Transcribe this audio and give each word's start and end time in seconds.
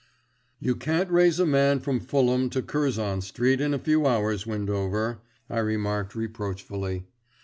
"You 0.59 0.75
can't 0.75 1.11
raise 1.11 1.39
a 1.39 1.45
man 1.45 1.79
from 1.79 1.99
Fulham 1.99 2.49
to 2.49 2.63
Curzon 2.63 3.21
Street 3.21 3.61
in 3.61 3.71
a 3.71 3.77
few 3.77 4.07
hours, 4.07 4.47
Windover," 4.47 5.19
I 5.47 5.59
remarked 5.59 6.15
reproachfully. 6.15 7.05